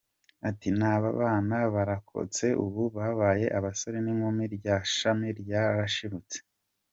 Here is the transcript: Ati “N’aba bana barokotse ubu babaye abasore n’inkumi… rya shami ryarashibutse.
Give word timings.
Ati 0.49 0.69
“N’aba 0.77 1.09
bana 1.19 1.57
barokotse 1.73 2.45
ubu 2.65 2.83
babaye 2.95 3.45
abasore 3.57 3.97
n’inkumi… 4.01 4.43
rya 4.55 4.75
shami 4.95 5.27
ryarashibutse. 5.39 6.37